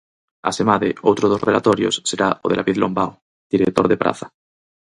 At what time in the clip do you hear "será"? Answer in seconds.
2.09-2.29